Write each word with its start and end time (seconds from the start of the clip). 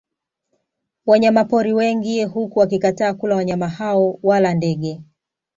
Wanyama 1.05 1.45
pori 1.45 1.73
wengi 1.73 2.23
huku 2.23 2.59
wakikataa 2.59 3.13
kula 3.13 3.35
wanyama 3.35 3.67
hao 3.67 4.19
wala 4.23 4.53
ndege 4.53 5.01